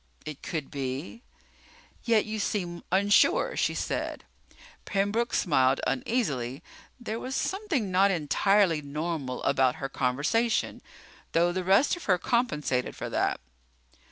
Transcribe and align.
"It 0.25 0.41
could 0.41 0.71
be." 0.71 1.21
"Yet 2.05 2.25
you 2.25 2.39
seem 2.39 2.83
unsure," 2.91 3.55
she 3.55 3.75
said. 3.75 4.23
Pembroke 4.83 5.31
smiled, 5.35 5.79
uneasily. 5.85 6.63
There 6.99 7.19
was 7.19 7.35
something 7.35 7.91
not 7.91 8.09
entirely 8.09 8.81
normal 8.81 9.43
about 9.43 9.75
her 9.75 9.89
conversation. 9.89 10.81
Though 11.33 11.51
the 11.51 11.63
rest 11.63 11.95
of 11.95 12.05
her 12.05 12.17
compensated 12.17 12.95
for 12.95 13.11
that. 13.11 13.39